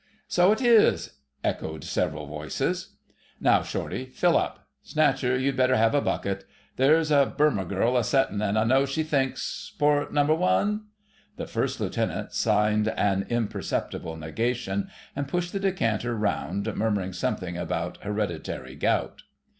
"So 0.27 0.51
it 0.51 0.63
is!" 0.63 1.19
echoed 1.43 1.83
several 1.83 2.25
voices. 2.25 2.95
"Now, 3.39 3.61
Shortie, 3.61 4.07
fill 4.07 4.35
up! 4.35 4.67
Snatcher, 4.81 5.37
you'd 5.37 5.55
better 5.55 5.75
have 5.75 5.93
a 5.93 6.01
bucket.... 6.01 6.43
'There's 6.75 7.11
a 7.11 7.27
Burmah 7.37 7.65
girl 7.65 7.95
a 7.95 8.03
settin' 8.03 8.41
an' 8.41 8.57
I 8.57 8.63
know 8.63 8.87
she 8.87 9.03
thinks,'—port, 9.03 10.11
Number 10.11 10.33
One?" 10.33 10.87
The 11.37 11.45
First 11.45 11.79
Lieutenant 11.79 12.33
signed 12.33 12.87
an 12.87 13.27
imperceptible 13.29 14.15
negation 14.17 14.89
and 15.15 15.27
pushed 15.27 15.53
the 15.53 15.59
decanter 15.59 16.15
round, 16.15 16.75
murmuring 16.75 17.13
something 17.13 17.55
about 17.55 17.99
hereditary 18.01 18.73
gout. 18.75 19.21